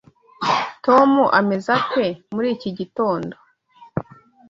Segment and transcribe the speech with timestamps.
[0.85, 3.35] Tom ameze ate muri iki gitondo?